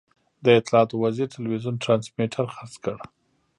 د 0.45 0.47
اطلاعاتو 0.59 0.95
وزیر 1.03 1.27
ټلوېزیون 1.35 1.75
ټرانسمیټر 1.83 2.45
خرڅ 2.55 2.73
کړ. 2.83 2.97